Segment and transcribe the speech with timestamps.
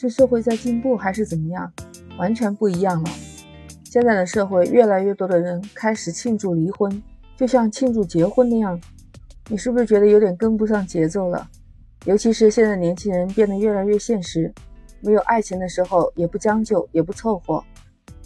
[0.00, 1.70] 是社会在进步还是怎么样？
[2.18, 3.10] 完全不一样了。
[3.84, 7.02] 现在的社会，越来越多的人开始庆祝离婚，
[7.36, 8.80] 就像庆祝结婚那样。
[9.50, 11.46] 你是不是觉得有点跟不上节奏了？
[12.06, 14.50] 尤其是现在年轻人变得越来越现实，
[15.02, 17.62] 没有爱情的时候也不将就，也不凑合，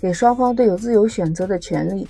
[0.01, 2.07] 给双方都有自由选择的权利。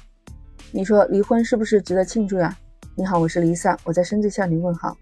[0.73, 2.55] 你说离婚是不是值得庆祝呀？
[2.95, 4.95] 你好，我是 Lisa，我在深圳向你问好。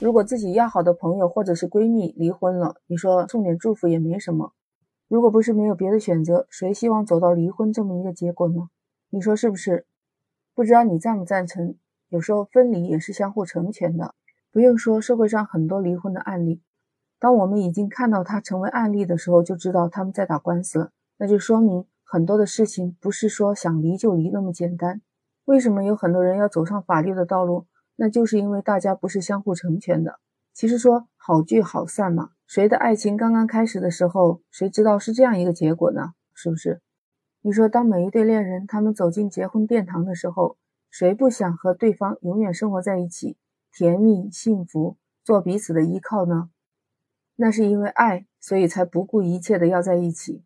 [0.00, 4.52] 如果自己要好的朋友或者是闺蜜离婚了，你说送点祝福也没什么。
[5.08, 8.68] 如果不是没有别的选择，谁希望走到离婚这么一个结果呢？
[9.10, 9.86] 你说是不是？
[10.52, 11.76] 不知道你赞不赞成？
[12.08, 14.14] 有时候分离也是相互成全的。
[14.50, 16.60] 不用说，社会上很多离婚的案例，
[17.20, 20.90] 当我们已经看到它成为案例的时候，就知道他们在打官司了。
[21.18, 25.00] 那就说明很多的事情不是说想离就离那么简单。
[25.44, 27.66] 为什么有很多人要走上法律的道路？
[27.96, 30.18] 那就是因为大家不是相互成全的。
[30.52, 36.12] 其实说好聚好散嘛，谁的爱情刚刚开始的时候，谁知道是这样一个结果呢？
[36.32, 36.80] 是不是？
[37.42, 40.56] 你说当每一对恋人他们走进结婚殿堂的时候，
[40.90, 43.36] 谁不想和对方永远生活在一起，
[43.72, 46.50] 甜蜜幸福，做彼此的依靠呢？
[47.36, 50.44] 那是因为爱，所以才不顾一切的要在一起。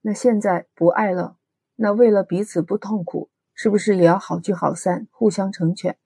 [0.00, 1.36] 那现在不爱了，
[1.76, 5.98] 那为了彼此不痛苦，是不是也要好聚好散，互相成全？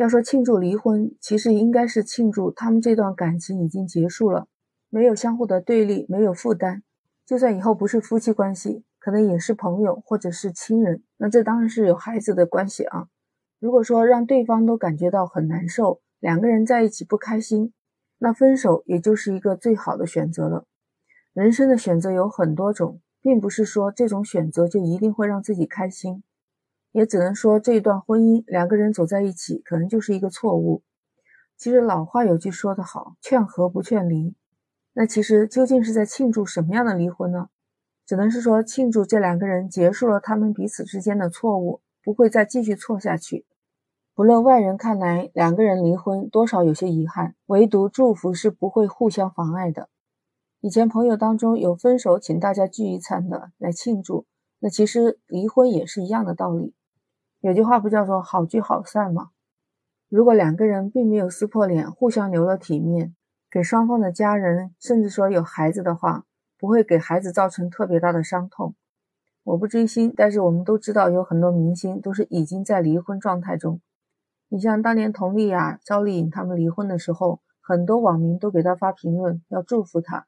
[0.00, 4.46] 要说庆祝离婚，其实应该是庆祝他们这段感情已经结束了，
[4.88, 6.82] 没有相互的对立，没有负担。
[7.26, 13.08] 就算以后不是夫妻关系，可能也是朋友或者是亲人，那这当然是有孩子的关系啊。
[13.58, 17.74] 如果说让对方都感觉到很难受，两个人在一起不开心，
[18.16, 20.64] 那分手也就是一个最好的选择了。
[21.34, 26.22] 人生的选择有很多种，并不是说这种选择就一定会让自己开心。
[26.92, 30.82] 也只能说，这一段婚姻两个人走在一起，可能就是一个错误。
[31.56, 34.34] 其实老话有句说得好，“劝和不劝离”。
[34.94, 37.48] 那其实究竟是在庆祝什么样的离婚呢？
[38.06, 43.46] 只能是说庆祝这两个人结束了他们彼此之间的错误，不会再继续错下去。
[44.16, 49.88] 不论外人看来两个人离婚多少有些遗憾，唯独祝福是不会互相妨碍的。
[50.60, 54.26] 以前朋友当中有分手请大家聚一餐的来庆祝，
[54.58, 56.74] 那其实离婚也是一样的道理。
[57.40, 59.30] 有句话不叫做好聚好散吗？
[60.10, 63.14] 如果两个人并没有撕破脸，互相留了体面，
[63.50, 66.26] 给双方的家人，甚至说有孩子的话，
[66.58, 68.74] 不会给孩子造成特别大的伤痛。
[69.42, 73.80] 我不追星，但是我们都知道有很多明星都是已经在离婚状态中。
[74.50, 80.26] 你像当年佟丽娅、赵丽颖他们离婚的时候，很多网民都给她发评论，要祝福她。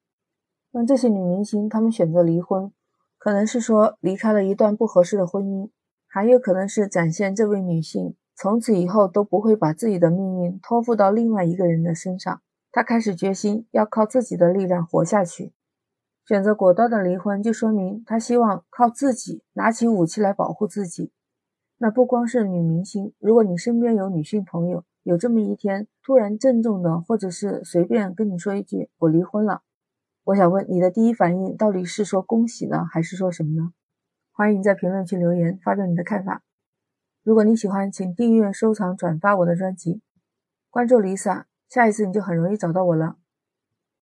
[0.70, 2.72] 那这些女明星她们选择离婚，
[3.18, 5.68] 可能是说离开了一段不合适的婚姻。
[6.14, 15.54] 还有可能是展现这位女性从此以后都不会把自己的命运托付到另外一个人的身上，她开始决心要靠自己的力量活下去，
[16.26, 21.10] 选择果断的离婚，就说明她希望靠自己拿起武器来保护自己。
[21.78, 29.62] 那不光是女明星，如果你身边有女性朋友，有这么一天突然郑重的或者是随便跟你说一句“我离婚了”，
[30.24, 33.72] 我想问你的第一反应到底是说恭喜呢，还是说什么呢？
[34.42, 36.42] 欢迎在评论区留言，发表你的看法。
[37.22, 40.02] 如果你喜欢，请订阅、收藏、转发我的专辑，
[40.68, 43.18] 关注 Lisa，下一次你就很容易找到我了。